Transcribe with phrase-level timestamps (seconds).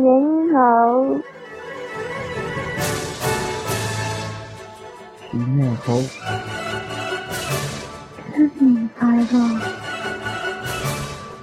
[0.00, 0.60] 您好。
[5.28, 5.92] 新年好。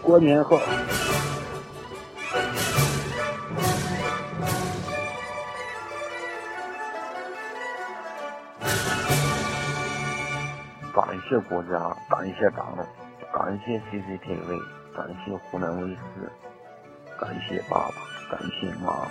[0.02, 0.57] 过年好。
[10.94, 12.78] 感谢国家，感谢党，
[13.33, 14.47] 感谢 CCTV，
[14.96, 16.32] 感谢湖南卫视，
[17.19, 19.07] 感谢爸爸，感谢妈妈，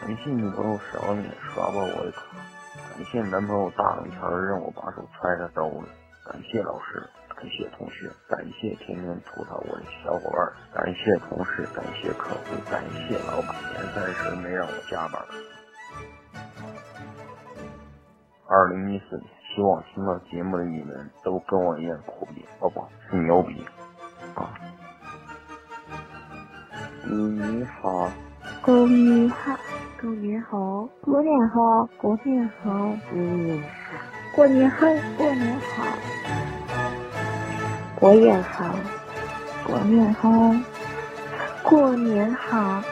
[0.00, 2.22] 感谢女朋友小敏刷爆我的卡，
[2.94, 5.86] 感谢男朋友大冷天让我把手揣在兜里，
[6.24, 7.02] 感谢老师，
[7.34, 15.22] 感谢同学，感谢天天吐槽我的小伙伴，感谢同事，感谢客户，感谢老板，年三十没让我加班。
[18.48, 19.34] 二零一四年。
[19.54, 23.64] 希望听到节目的你们都跟我一样苦逼，哦不，是牛逼
[24.34, 24.52] 啊！
[27.04, 28.10] 你好，
[28.64, 29.54] 过年好，
[30.00, 32.96] 过年好，过年好，过年好，
[34.34, 35.84] 过年好，过年好，
[38.00, 38.74] 过年好，
[39.66, 40.54] 过年好，
[41.62, 42.82] 过年好。